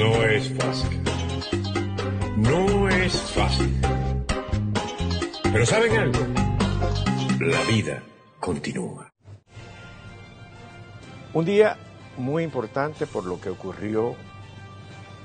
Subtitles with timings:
[0.00, 1.02] No es fácil.
[2.38, 3.80] No es fácil.
[5.42, 6.20] Pero ¿saben algo?
[7.40, 8.02] La vida
[8.38, 9.12] continúa.
[11.34, 11.76] Un día
[12.16, 14.16] muy importante por lo que ocurrió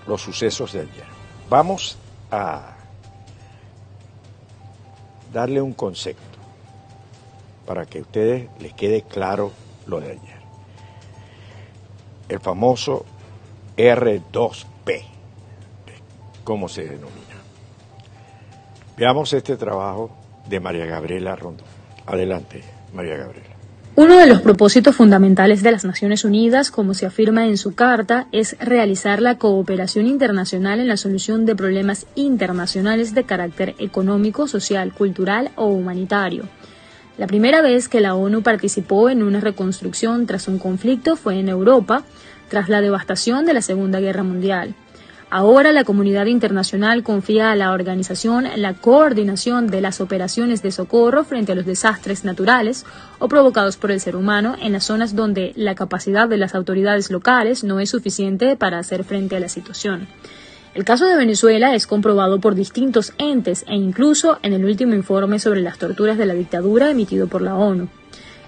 [0.08, 1.07] los sucesos de ayer.
[1.49, 1.97] Vamos
[2.29, 2.76] a
[5.31, 6.37] darle un concepto
[7.65, 9.53] para que a ustedes les quede claro
[9.87, 10.42] lo de ayer.
[12.28, 13.05] El famoso
[13.78, 15.03] R2P,
[16.43, 17.11] ¿cómo se denomina?
[18.97, 20.11] Veamos este trabajo
[20.47, 21.67] de María Gabriela Rondón.
[22.05, 23.55] Adelante, María Gabriela.
[23.97, 28.27] Uno de los propósitos fundamentales de las Naciones Unidas, como se afirma en su carta,
[28.33, 34.94] es realizar la cooperación internacional en la solución de problemas internacionales de carácter económico, social,
[34.94, 36.44] cultural o humanitario.
[37.17, 41.47] La primera vez que la ONU participó en una reconstrucción tras un conflicto fue en
[41.47, 42.03] Europa,
[42.49, 44.76] tras la devastación de la Segunda Guerra Mundial.
[45.31, 51.23] Ahora la comunidad internacional confía a la organización la coordinación de las operaciones de socorro
[51.23, 52.86] frente a los desastres naturales
[53.19, 57.09] o provocados por el ser humano en las zonas donde la capacidad de las autoridades
[57.09, 60.08] locales no es suficiente para hacer frente a la situación.
[60.75, 65.39] El caso de Venezuela es comprobado por distintos entes e incluso en el último informe
[65.39, 67.89] sobre las torturas de la dictadura emitido por la ONU.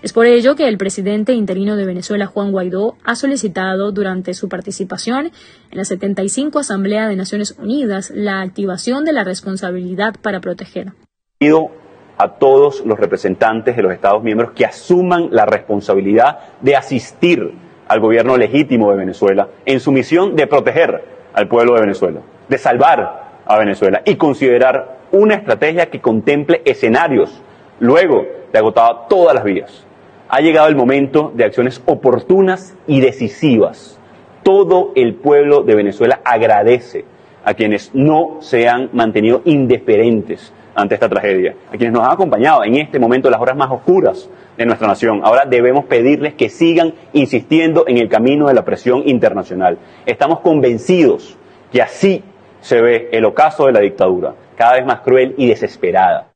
[0.04, 4.48] Es por ello que el presidente interino de Venezuela, Juan Guaidó, ha solicitado durante su
[4.48, 5.32] participación
[5.72, 10.94] en la 75 Asamblea de Naciones Unidas la activación de la responsabilidad para proteger.
[11.40, 11.72] Pido
[12.16, 17.56] a todos los representantes de los Estados miembros que asuman la responsabilidad de asistir
[17.88, 22.58] al gobierno legítimo de Venezuela en su misión de proteger al pueblo de Venezuela, de
[22.60, 27.42] salvar a Venezuela y considerar una estrategia que contemple escenarios
[27.80, 29.87] luego de agotar todas las vías.
[30.30, 33.98] Ha llegado el momento de acciones oportunas y decisivas.
[34.44, 37.06] Todo el pueblo de Venezuela agradece
[37.46, 42.64] a quienes no se han mantenido indiferentes ante esta tragedia, a quienes nos han acompañado
[42.66, 45.22] en este momento, las horas más oscuras de nuestra nación.
[45.24, 49.78] Ahora debemos pedirles que sigan insistiendo en el camino de la presión internacional.
[50.06, 51.38] Estamos convencidos
[51.72, 52.22] que así
[52.60, 56.27] se ve el ocaso de la dictadura, cada vez más cruel y desesperada.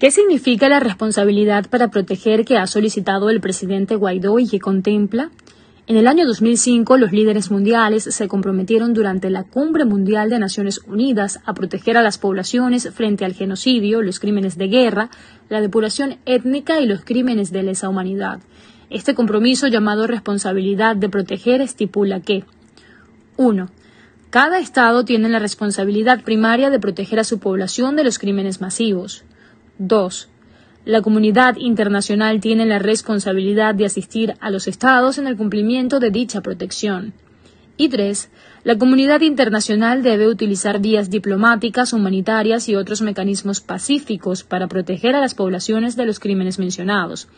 [0.00, 5.30] ¿Qué significa la responsabilidad para proteger que ha solicitado el presidente Guaidó y que contempla?
[5.86, 10.80] En el año 2005, los líderes mundiales se comprometieron durante la Cumbre Mundial de Naciones
[10.86, 15.10] Unidas a proteger a las poblaciones frente al genocidio, los crímenes de guerra,
[15.50, 18.40] la depuración étnica y los crímenes de lesa humanidad.
[18.88, 22.44] Este compromiso llamado responsabilidad de proteger estipula que
[23.36, 23.68] 1.
[24.30, 29.24] Cada Estado tiene la responsabilidad primaria de proteger a su población de los crímenes masivos.
[29.80, 30.28] 2.
[30.84, 36.10] La comunidad internacional tiene la responsabilidad de asistir a los estados en el cumplimiento de
[36.10, 37.14] dicha protección.
[37.76, 38.30] Y tres,
[38.62, 45.20] la comunidad internacional debe utilizar vías diplomáticas, humanitarias y otros mecanismos pacíficos para proteger a
[45.20, 47.28] las poblaciones de los crímenes mencionados.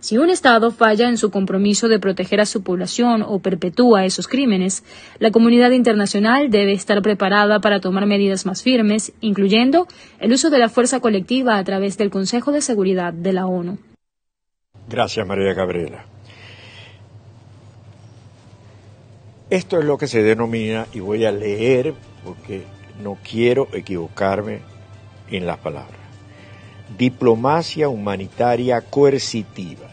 [0.00, 4.26] Si un Estado falla en su compromiso de proteger a su población o perpetúa esos
[4.26, 4.82] crímenes,
[5.20, 9.86] la comunidad internacional debe estar preparada para tomar medidas más firmes, incluyendo
[10.18, 13.78] el uso de la fuerza colectiva a través del Consejo de Seguridad de la ONU.
[14.88, 16.04] Gracias, María Gabriela.
[19.52, 21.92] Esto es lo que se denomina, y voy a leer
[22.24, 22.62] porque
[23.02, 24.60] no quiero equivocarme
[25.30, 26.00] en las palabras,
[26.96, 29.90] diplomacia humanitaria coercitiva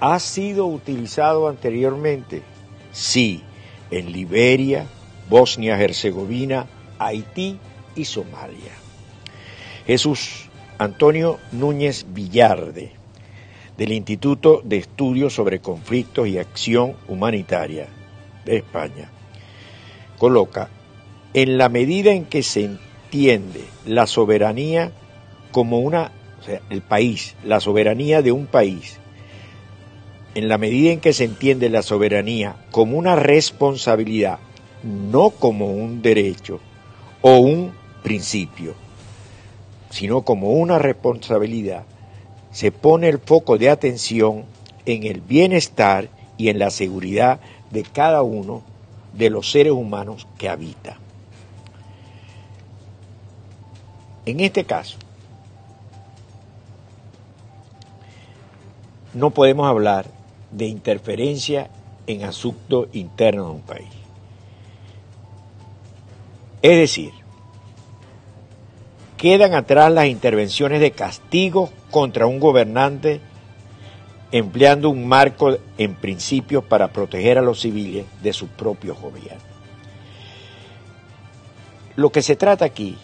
[0.00, 2.42] ¿Ha sido utilizado anteriormente?
[2.92, 3.42] Sí,
[3.90, 4.86] en Liberia,
[5.30, 6.66] Bosnia-Herzegovina,
[6.98, 7.58] Haití
[7.94, 8.74] y Somalia.
[9.86, 12.92] Jesús Antonio Núñez Villarde,
[13.78, 17.88] del Instituto de Estudios sobre Conflictos y Acción Humanitaria
[18.46, 19.10] España,
[20.18, 20.68] coloca,
[21.34, 24.92] en la medida en que se entiende la soberanía
[25.52, 28.98] como una, o sea, el país, la soberanía de un país,
[30.34, 34.38] en la medida en que se entiende la soberanía como una responsabilidad,
[34.82, 36.60] no como un derecho
[37.20, 37.72] o un
[38.02, 38.74] principio,
[39.90, 41.84] sino como una responsabilidad,
[42.52, 44.44] se pone el foco de atención
[44.86, 48.62] en el bienestar y en la seguridad de cada uno
[49.12, 50.98] de los seres humanos que habita.
[54.26, 54.98] En este caso,
[59.14, 60.06] no podemos hablar
[60.50, 61.70] de interferencia
[62.06, 63.88] en asuntos internos de un país.
[66.62, 67.12] Es decir,
[69.16, 73.20] quedan atrás las intervenciones de castigo contra un gobernante
[74.32, 79.50] empleando un marco en principios para proteger a los civiles de sus propios gobiernos.
[81.96, 82.96] lo que se trata aquí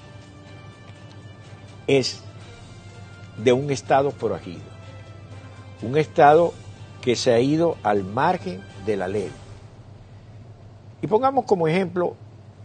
[1.87, 2.23] es
[3.37, 4.63] de un Estado forajido,
[5.83, 6.55] un Estado
[7.03, 9.31] que se ha ido al margen de la ley.
[11.03, 12.17] Y pongamos como ejemplo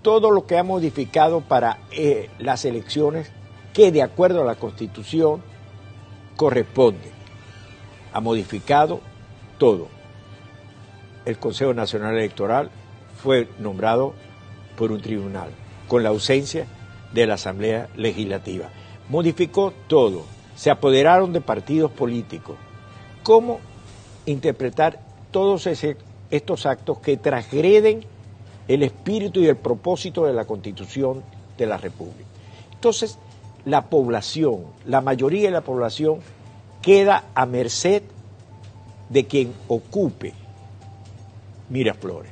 [0.01, 3.31] todo lo que ha modificado para eh, las elecciones
[3.73, 5.43] que de acuerdo a la Constitución
[6.37, 7.20] corresponde.
[8.13, 8.99] Ha modificado
[9.57, 9.87] todo.
[11.25, 12.69] El Consejo Nacional Electoral
[13.21, 14.13] fue nombrado
[14.75, 15.49] por un tribunal,
[15.87, 16.65] con la ausencia
[17.13, 18.69] de la Asamblea Legislativa.
[19.09, 20.23] Modificó todo.
[20.55, 22.55] Se apoderaron de partidos políticos.
[23.23, 23.59] ¿Cómo
[24.25, 24.99] interpretar
[25.31, 28.05] todos estos actos que transgreden
[28.67, 31.23] el espíritu y el propósito de la Constitución
[31.57, 32.29] de la República?
[32.73, 33.19] Entonces,
[33.65, 36.19] la población, la mayoría de la población
[36.81, 38.03] queda a merced
[39.09, 40.33] de quien ocupe
[41.69, 42.31] Miraflores.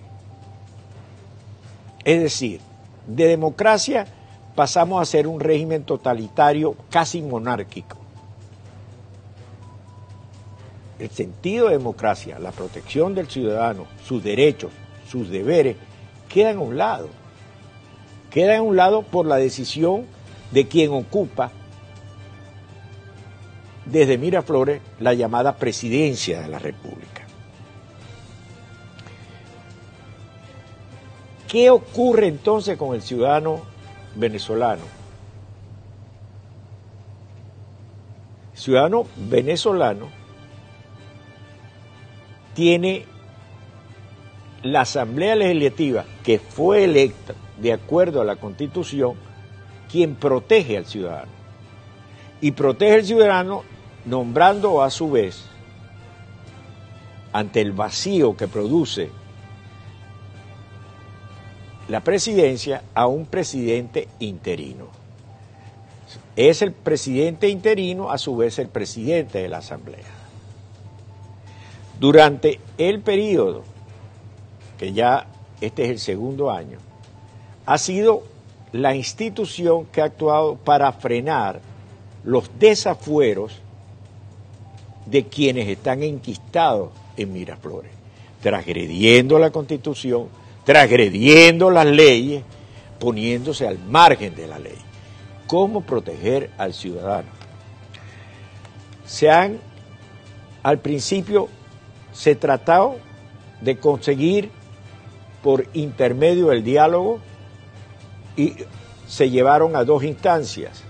[2.04, 2.60] Es decir,
[3.08, 4.08] de democracia
[4.56, 7.98] pasamos a ser un régimen totalitario casi monárquico.
[10.98, 14.72] El sentido de democracia, la protección del ciudadano, sus derechos,
[15.10, 15.78] sus deberes,
[16.28, 17.08] quedan a un lado.
[18.32, 20.06] Quedan a un lado por la decisión
[20.52, 21.52] de quien ocupa
[23.92, 27.26] desde Miraflores la llamada presidencia de la República.
[31.48, 33.62] ¿Qué ocurre entonces con el ciudadano
[34.16, 34.84] venezolano?
[38.54, 40.10] Ciudadano venezolano
[42.54, 43.06] tiene
[44.62, 49.16] la Asamblea Legislativa que fue electa de acuerdo a la Constitución
[49.90, 51.32] quien protege al ciudadano.
[52.42, 53.64] Y protege al ciudadano
[54.10, 55.44] nombrando a su vez,
[57.32, 59.12] ante el vacío que produce
[61.88, 64.88] la presidencia, a un presidente interino.
[66.36, 70.06] Es el presidente interino, a su vez, el presidente de la Asamblea.
[72.00, 73.64] Durante el periodo,
[74.80, 75.28] que ya
[75.62, 76.80] este es el segundo año,
[77.66, 78.24] ha sido
[78.72, 81.60] la institución que ha actuado para frenar
[82.24, 83.62] los desafueros
[85.10, 87.92] de quienes están enquistados en Miraflores,
[88.42, 90.28] transgrediendo la constitución,
[90.64, 92.44] transgrediendo las leyes,
[93.00, 94.78] poniéndose al margen de la ley.
[95.48, 97.30] ¿Cómo proteger al ciudadano?
[99.06, 99.60] Se han,
[100.62, 101.48] al principio,
[102.12, 102.98] se trató
[103.62, 104.52] de conseguir
[105.42, 107.20] por intermedio del diálogo
[108.38, 108.54] y
[109.08, 110.84] se llevaron a dos instancias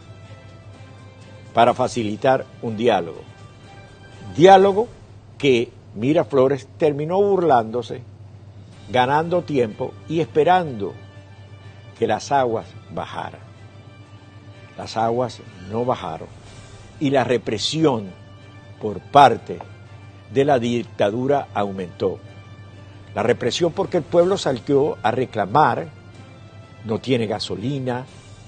[1.54, 3.29] para facilitar un diálogo.
[4.36, 4.88] Diálogo
[5.38, 8.02] que Miraflores terminó burlándose,
[8.90, 10.94] ganando tiempo y esperando
[11.98, 13.42] que las aguas bajaran.
[14.78, 16.28] Las aguas no bajaron
[17.00, 18.12] y la represión
[18.82, 19.60] por parte
[20.34, 22.20] de la dictadura aumentó.
[23.16, 25.88] La represión porque el pueblo salió a reclamar
[26.86, 28.06] no tiene gasolina,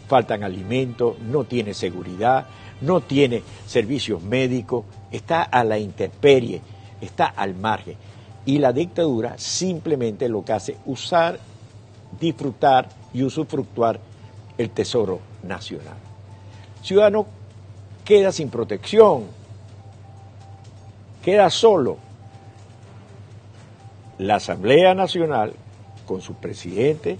[0.07, 2.47] faltan alimentos, no tiene seguridad,
[2.81, 6.61] no tiene servicios médicos, está a la intemperie,
[6.99, 7.95] está al margen.
[8.45, 11.39] Y la dictadura simplemente lo que hace es usar,
[12.19, 13.99] disfrutar y usufructuar
[14.57, 15.95] el tesoro nacional.
[16.81, 17.27] ciudadano
[18.03, 19.25] queda sin protección,
[21.23, 21.97] queda solo.
[24.17, 25.53] La Asamblea Nacional,
[26.05, 27.17] con su presidente,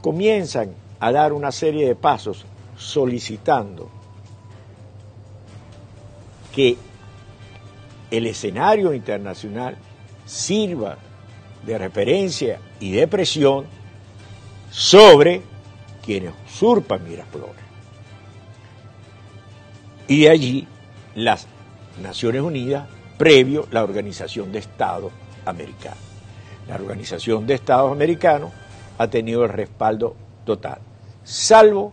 [0.00, 2.44] comienzan a dar una serie de pasos
[2.76, 4.01] solicitando
[6.54, 6.76] que
[8.10, 9.76] el escenario internacional
[10.26, 10.98] sirva
[11.64, 13.66] de referencia y de presión
[14.70, 15.42] sobre
[16.04, 17.62] quienes usurpan Miraflores.
[20.08, 20.68] Y de allí
[21.14, 21.46] las
[22.02, 25.12] Naciones Unidas, previo la Organización de Estados
[25.44, 25.98] Americanos.
[26.68, 28.50] La Organización de Estados Americanos
[28.98, 30.78] ha tenido el respaldo total,
[31.24, 31.92] salvo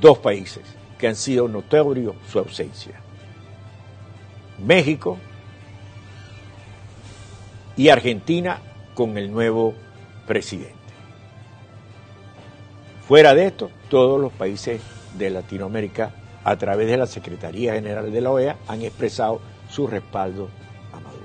[0.00, 0.62] dos países
[1.00, 3.00] que han sido notorios su ausencia.
[4.58, 5.16] México
[7.74, 8.58] y Argentina
[8.94, 9.74] con el nuevo
[10.26, 10.74] presidente.
[13.08, 14.82] Fuera de esto, todos los países
[15.16, 16.12] de Latinoamérica,
[16.44, 19.40] a través de la Secretaría General de la OEA, han expresado
[19.70, 20.50] su respaldo
[20.92, 21.24] a Maduro.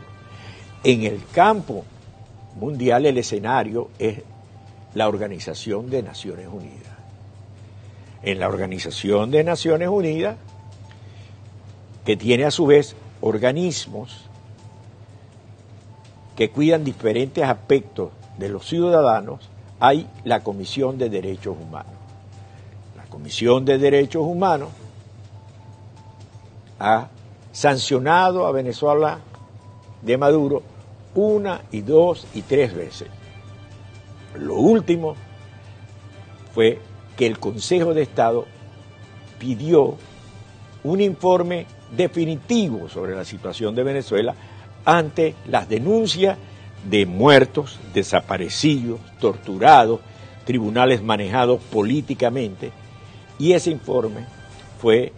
[0.83, 1.83] En el campo
[2.55, 4.21] mundial el escenario es
[4.93, 6.84] la Organización de Naciones Unidas.
[8.25, 10.35] En la Organización de Naciones Unidas,
[12.03, 14.25] que tiene a su vez organismos
[16.35, 21.93] que cuidan diferentes aspectos de los ciudadanos, hay la Comisión de Derechos Humanos.
[22.97, 24.69] La Comisión de Derechos Humanos
[26.79, 27.07] ha
[27.51, 29.19] sancionado a Venezuela
[30.01, 30.63] de Maduro
[31.13, 33.07] una y dos y tres veces.
[34.37, 35.15] Lo último
[36.53, 36.79] fue
[37.15, 38.45] que el Consejo de Estado
[39.39, 39.95] pidió
[40.83, 44.35] un informe definitivo sobre la situación de Venezuela
[44.85, 46.37] ante las denuncias
[46.89, 49.99] de muertos, desaparecidos, torturados,
[50.45, 52.71] tribunales manejados políticamente,
[53.39, 54.25] y ese informe
[54.79, 55.11] fue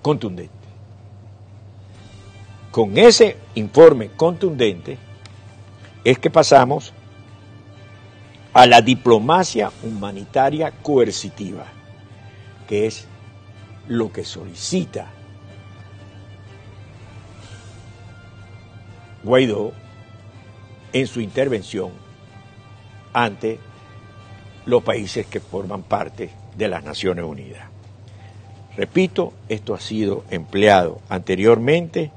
[0.00, 0.54] contundente.
[2.70, 4.98] Con ese informe contundente
[6.04, 6.92] es que pasamos
[8.56, 11.66] a la diplomacia humanitaria coercitiva,
[12.66, 13.06] que es
[13.86, 15.08] lo que solicita
[19.22, 19.72] Guaidó
[20.94, 21.90] en su intervención
[23.12, 23.60] ante
[24.64, 27.68] los países que forman parte de las Naciones Unidas.
[28.74, 32.10] Repito, esto ha sido empleado anteriormente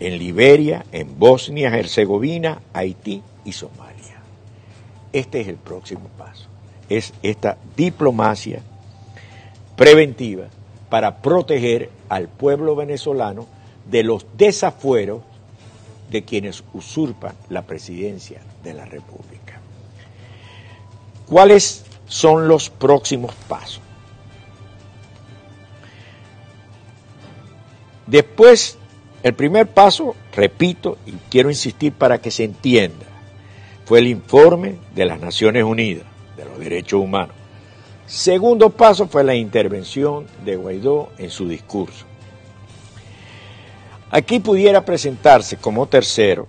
[0.00, 3.85] en Liberia, en Bosnia, Herzegovina, Haití y Somalia.
[5.16, 6.44] Este es el próximo paso.
[6.90, 8.60] Es esta diplomacia
[9.74, 10.48] preventiva
[10.90, 13.46] para proteger al pueblo venezolano
[13.90, 15.22] de los desafueros
[16.10, 19.58] de quienes usurpan la presidencia de la República.
[21.24, 23.80] ¿Cuáles son los próximos pasos?
[28.06, 28.76] Después,
[29.22, 33.15] el primer paso, repito y quiero insistir para que se entienda,
[33.86, 36.04] fue el informe de las Naciones Unidas
[36.36, 37.36] de los Derechos Humanos.
[38.04, 42.04] Segundo paso fue la intervención de Guaidó en su discurso.
[44.10, 46.48] Aquí pudiera presentarse como tercero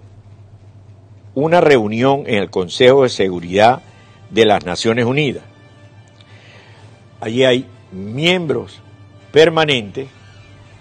[1.35, 3.83] una reunión en el Consejo de Seguridad
[4.31, 5.43] de las Naciones Unidas.
[7.19, 8.81] Allí hay miembros
[9.31, 10.07] permanentes,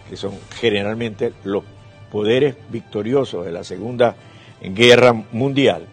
[0.09, 1.65] que son generalmente los
[2.11, 4.17] poderes victoriosos de la Segunda
[4.63, 5.87] Guerra Mundial,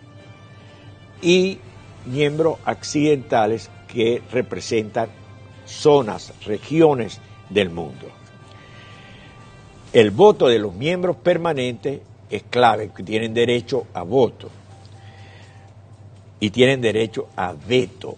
[1.24, 1.58] y
[2.06, 5.10] miembros accidentales que representan
[5.66, 8.08] zonas, regiones del mundo.
[9.94, 14.50] El voto de los miembros permanentes es clave, tienen derecho a voto
[16.40, 18.18] y tienen derecho a veto.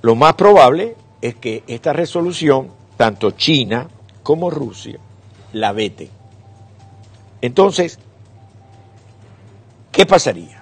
[0.00, 3.88] Lo más probable es que esta resolución, tanto China
[4.22, 4.98] como Rusia,
[5.52, 6.10] la vete.
[7.40, 7.98] Entonces,
[9.92, 10.61] ¿qué pasaría?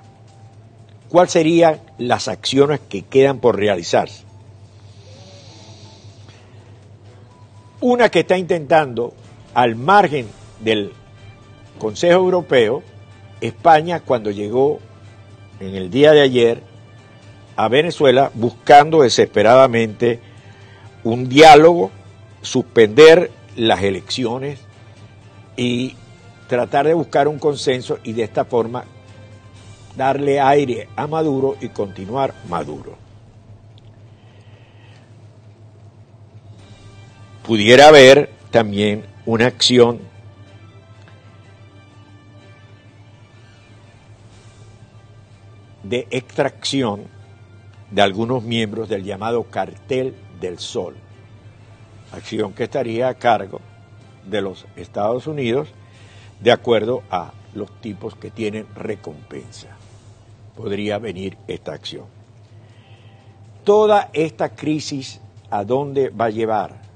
[1.10, 4.22] ¿Cuáles serían las acciones que quedan por realizarse?
[7.80, 9.12] Una que está intentando
[9.52, 10.28] al margen
[10.60, 10.92] del
[11.80, 12.84] Consejo Europeo,
[13.40, 14.78] España cuando llegó
[15.58, 16.62] en el día de ayer
[17.56, 20.20] a Venezuela buscando desesperadamente
[21.02, 21.90] un diálogo,
[22.40, 24.60] suspender las elecciones
[25.56, 25.96] y
[26.46, 28.84] tratar de buscar un consenso y de esta forma
[30.00, 32.96] darle aire a Maduro y continuar Maduro.
[37.46, 40.00] Pudiera haber también una acción
[45.82, 47.02] de extracción
[47.90, 50.96] de algunos miembros del llamado cartel del Sol,
[52.10, 53.60] acción que estaría a cargo
[54.24, 55.68] de los Estados Unidos
[56.40, 59.76] de acuerdo a los tipos que tienen recompensa.
[60.60, 62.04] Podría venir esta acción.
[63.64, 66.90] Toda esta crisis, ¿a dónde va a llevar?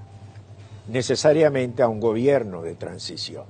[0.88, 3.44] necesariamente a un gobierno de transición.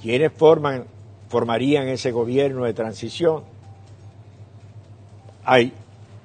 [0.00, 0.84] ¿Quiénes forman,
[1.28, 3.42] formarían ese gobierno de transición?
[5.44, 5.72] Hay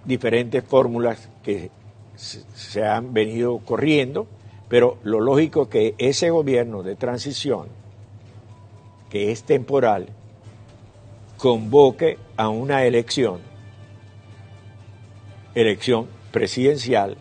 [0.05, 1.71] diferentes fórmulas que
[2.15, 4.27] se han venido corriendo,
[4.67, 7.67] pero lo lógico es que ese gobierno de transición,
[9.09, 10.09] que es temporal,
[11.43, 13.41] convoque a una elección,
[15.53, 17.17] elección presidencial,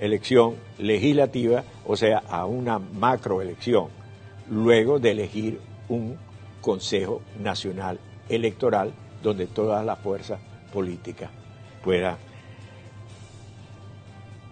[0.00, 3.88] elección legislativa, o sea, a una macroelección,
[4.48, 6.16] luego de elegir un
[6.62, 10.40] Consejo Nacional Electoral donde todas las fuerzas
[10.72, 11.28] políticas
[11.84, 12.16] puedan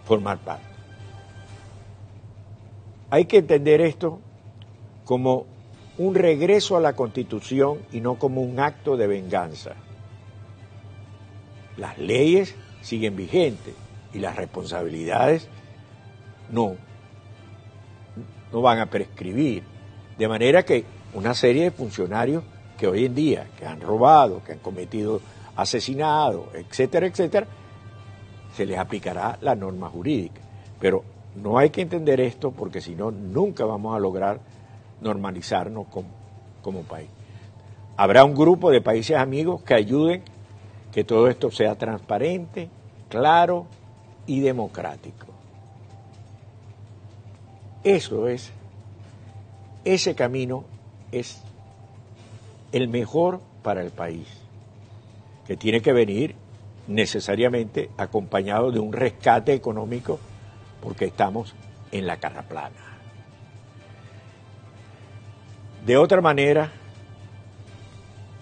[0.04, 0.66] formar parte.
[3.08, 4.20] Hay que entender esto
[5.06, 5.53] como
[5.98, 9.74] un regreso a la Constitución y no como un acto de venganza.
[11.76, 13.74] Las leyes siguen vigentes
[14.12, 15.48] y las responsabilidades
[16.50, 16.76] no,
[18.52, 19.62] no van a prescribir.
[20.18, 20.84] De manera que
[21.14, 22.44] una serie de funcionarios
[22.78, 25.20] que hoy en día, que han robado, que han cometido
[25.56, 27.46] asesinados, etcétera, etcétera,
[28.56, 30.40] se les aplicará la norma jurídica.
[30.80, 31.04] Pero
[31.36, 34.40] no hay que entender esto porque si no, nunca vamos a lograr
[35.04, 35.86] normalizarnos
[36.62, 37.08] como, país.
[37.96, 40.22] Habrá un grupo de países amigos que ayuden
[40.90, 42.68] que todo esto sea transparente,
[43.08, 43.66] claro
[44.26, 45.26] y democrático.
[47.84, 48.50] Eso es,
[49.84, 50.64] ese camino
[51.12, 51.42] es
[52.72, 54.26] el mejor para el país,
[55.46, 56.34] que tiene que venir
[56.86, 60.18] necesariamente acompañado de un rescate económico
[60.82, 61.54] porque estamos
[61.92, 62.93] en la cara plana.
[65.86, 66.72] De otra manera,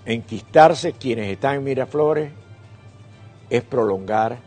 [0.06, 2.30] enquistarse quienes están en Miraflores
[3.50, 4.38] es prolongar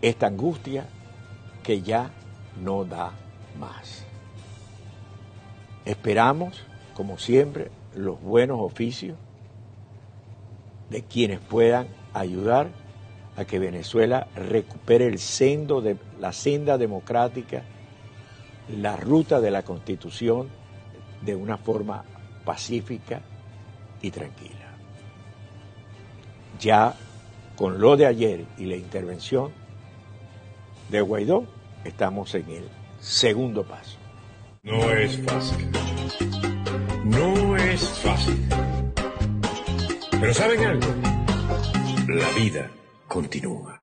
[0.00, 0.86] esta angustia
[1.64, 2.12] que ya
[2.62, 3.12] no da
[3.58, 4.04] más.
[5.84, 6.62] Esperamos,
[6.94, 9.16] como siempre, los buenos oficios
[10.90, 12.68] de quienes puedan ayudar
[13.36, 17.64] a que Venezuela recupere el de la senda democrática,
[18.80, 20.48] la ruta de la Constitución
[21.24, 22.04] de una forma
[22.44, 23.20] pacífica
[24.02, 24.76] y tranquila.
[26.60, 26.94] Ya
[27.56, 29.52] con lo de ayer y la intervención
[30.90, 31.46] de Guaidó,
[31.84, 32.68] estamos en el
[33.00, 33.98] segundo paso.
[34.62, 35.70] No es fácil.
[37.04, 38.48] No es fácil.
[40.10, 40.86] Pero ¿saben algo?
[42.08, 42.70] La vida
[43.08, 43.80] continúa.